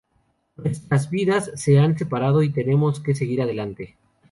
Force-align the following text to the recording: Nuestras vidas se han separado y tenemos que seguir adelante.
Nuestras 0.55 1.11
vidas 1.11 1.51
se 1.53 1.77
han 1.77 1.95
separado 1.95 2.41
y 2.41 2.49
tenemos 2.49 2.99
que 3.01 3.13
seguir 3.13 3.39
adelante. 3.39 3.97